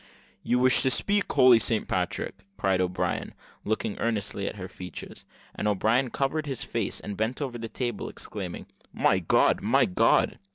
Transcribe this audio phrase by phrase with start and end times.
[0.41, 5.67] "You wish to speak holy Saint Patrick!" cried O'Brien, looking earnestly at her features; and
[5.67, 10.39] O'Brien covered his face, and bent over the table, exclaiming, "My God, my God!"